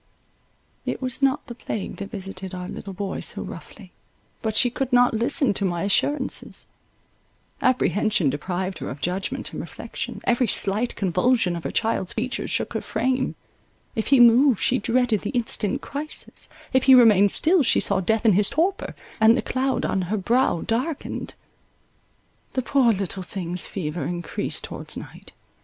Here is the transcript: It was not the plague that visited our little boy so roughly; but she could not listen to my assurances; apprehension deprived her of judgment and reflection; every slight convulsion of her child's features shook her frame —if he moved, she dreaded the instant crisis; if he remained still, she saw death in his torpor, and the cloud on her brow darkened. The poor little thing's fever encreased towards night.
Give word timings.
It 0.83 0.99
was 0.99 1.21
not 1.21 1.45
the 1.45 1.53
plague 1.53 1.97
that 1.97 2.09
visited 2.09 2.55
our 2.55 2.67
little 2.67 2.91
boy 2.91 3.19
so 3.19 3.43
roughly; 3.43 3.91
but 4.41 4.55
she 4.55 4.71
could 4.71 4.91
not 4.91 5.13
listen 5.13 5.53
to 5.53 5.63
my 5.63 5.83
assurances; 5.83 6.65
apprehension 7.61 8.31
deprived 8.31 8.79
her 8.79 8.89
of 8.89 8.99
judgment 8.99 9.51
and 9.51 9.61
reflection; 9.61 10.19
every 10.23 10.47
slight 10.47 10.95
convulsion 10.95 11.55
of 11.55 11.65
her 11.65 11.69
child's 11.69 12.13
features 12.13 12.49
shook 12.49 12.73
her 12.73 12.81
frame 12.81 13.35
—if 13.95 14.07
he 14.07 14.19
moved, 14.19 14.59
she 14.63 14.79
dreaded 14.79 15.21
the 15.21 15.29
instant 15.37 15.81
crisis; 15.83 16.49
if 16.73 16.85
he 16.85 16.95
remained 16.95 17.29
still, 17.29 17.61
she 17.61 17.79
saw 17.79 17.99
death 17.99 18.25
in 18.25 18.33
his 18.33 18.49
torpor, 18.49 18.95
and 19.19 19.37
the 19.37 19.43
cloud 19.43 19.85
on 19.85 20.01
her 20.09 20.17
brow 20.17 20.63
darkened. 20.63 21.35
The 22.53 22.63
poor 22.63 22.91
little 22.91 23.21
thing's 23.21 23.67
fever 23.67 24.01
encreased 24.05 24.63
towards 24.63 24.97
night. 24.97 25.33